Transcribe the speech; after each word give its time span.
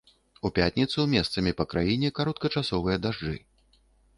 У 0.47 0.49
пятніцу 0.55 1.05
месцамі 1.11 1.53
па 1.61 1.67
краіне 1.73 2.09
кароткачасовыя 2.21 2.97
дажджы. 3.07 3.35